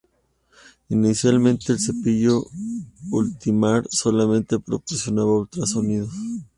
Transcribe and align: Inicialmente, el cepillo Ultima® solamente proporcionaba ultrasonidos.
Inicialmente, 0.89 1.71
el 1.73 1.79
cepillo 1.79 2.47
Ultima® 3.11 3.83
solamente 3.91 4.57
proporcionaba 4.57 5.37
ultrasonidos. 5.37 6.11